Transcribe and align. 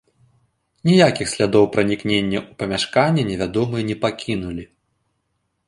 Ніякіх 0.89 1.27
слядоў 1.33 1.65
пранікнення 1.75 2.39
ў 2.47 2.59
памяшканне 2.63 3.21
невядомыя 3.31 3.83
не 3.93 3.97
пакінулі. 4.07 4.69